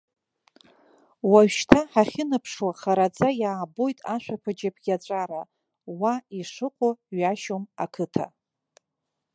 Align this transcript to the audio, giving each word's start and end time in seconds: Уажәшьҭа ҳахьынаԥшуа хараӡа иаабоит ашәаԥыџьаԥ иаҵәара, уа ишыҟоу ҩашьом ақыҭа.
Уажәшьҭа 1.31 1.79
ҳахьынаԥшуа 1.91 2.71
хараӡа 2.79 3.29
иаабоит 3.41 3.99
ашәаԥыџьаԥ 4.15 4.77
иаҵәара, 4.87 5.41
уа 5.99 6.13
ишыҟоу 6.39 6.93
ҩашьом 7.17 7.63
ақыҭа. 7.83 8.25